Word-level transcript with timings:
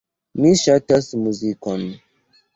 Mi 0.45 0.53
ŝatas 0.61 1.11
muzikon. 1.27 1.87